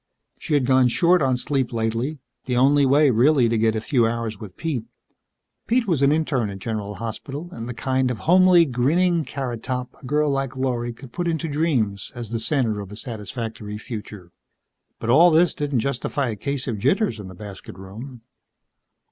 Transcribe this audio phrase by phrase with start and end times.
[0.39, 4.39] She'd gone short on sleep lately the only way, really, to get a few hours
[4.39, 4.85] with Pete.
[5.67, 9.61] Pete was an interne at General Hospital, and the kind of a homely grinning carrot
[9.61, 13.77] top a girl like Lorry could put into dreams as the center of a satisfactory
[13.77, 14.31] future.
[14.97, 18.23] But all this didn't justify a case of jitters in the "basket room."